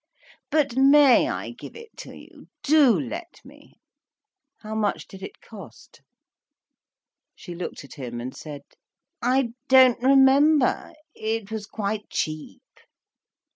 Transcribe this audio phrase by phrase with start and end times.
[0.49, 2.47] "But may I give it to you?
[2.63, 3.75] Do let me."
[4.61, 6.01] "How much did it cost?"
[7.35, 8.63] She looked at him, and said:
[9.21, 10.93] "I don't remember.
[11.13, 12.63] It was quite cheap."